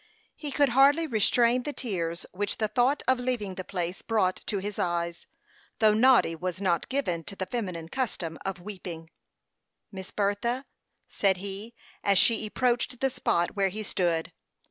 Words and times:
He 0.35 0.51
could 0.51 0.69
hardly 0.69 1.05
restrain 1.05 1.61
the 1.61 1.73
tears 1.73 2.25
which 2.31 2.57
the 2.57 2.67
thought 2.67 3.03
of 3.07 3.19
leaving 3.19 3.53
the 3.53 3.63
place 3.63 4.01
brought 4.01 4.37
to 4.47 4.57
his 4.57 4.79
eyes, 4.79 5.27
though 5.77 5.93
Noddy 5.93 6.35
was 6.35 6.59
not 6.59 6.89
given 6.89 7.23
to 7.25 7.35
the 7.35 7.45
feminine 7.45 7.87
custom 7.87 8.39
of 8.43 8.59
weeping. 8.59 9.11
"Miss 9.91 10.09
Bertha," 10.09 10.65
said 11.07 11.37
he, 11.37 11.75
as 12.03 12.17
she 12.17 12.47
approached 12.47 12.99
the 12.99 13.11
spot 13.11 13.55
where 13.55 13.69
he 13.69 13.83
stood. 13.83 14.33